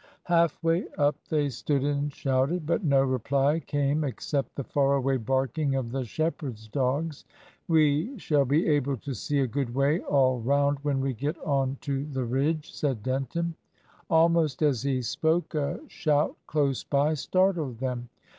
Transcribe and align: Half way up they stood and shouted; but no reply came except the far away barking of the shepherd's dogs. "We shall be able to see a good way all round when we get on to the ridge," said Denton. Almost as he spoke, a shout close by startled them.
Half 0.23 0.63
way 0.63 0.87
up 0.97 1.15
they 1.29 1.49
stood 1.49 1.83
and 1.83 2.11
shouted; 2.11 2.65
but 2.65 2.83
no 2.83 3.03
reply 3.03 3.59
came 3.59 4.03
except 4.03 4.55
the 4.55 4.63
far 4.63 4.95
away 4.95 5.17
barking 5.17 5.75
of 5.75 5.91
the 5.91 6.03
shepherd's 6.05 6.67
dogs. 6.67 7.23
"We 7.67 8.17
shall 8.17 8.45
be 8.45 8.65
able 8.65 8.97
to 8.97 9.13
see 9.13 9.41
a 9.41 9.45
good 9.47 9.75
way 9.75 9.99
all 9.99 10.39
round 10.39 10.79
when 10.81 11.01
we 11.01 11.13
get 11.13 11.37
on 11.45 11.77
to 11.81 12.03
the 12.07 12.25
ridge," 12.25 12.73
said 12.73 13.03
Denton. 13.03 13.53
Almost 14.09 14.63
as 14.63 14.81
he 14.81 15.03
spoke, 15.03 15.53
a 15.53 15.79
shout 15.87 16.35
close 16.47 16.83
by 16.83 17.13
startled 17.13 17.77
them. 17.77 18.09